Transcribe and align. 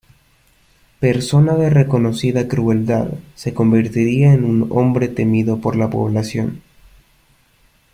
Persona 0.99 1.53
de 1.55 1.69
reconocida 1.69 2.47
crueldad, 2.47 3.09
se 3.35 3.53
convertiría 3.53 4.33
en 4.33 4.45
un 4.45 4.67
hombre 4.71 5.09
temido 5.09 5.59
por 5.61 5.75
la 5.75 5.91
población. 5.91 6.63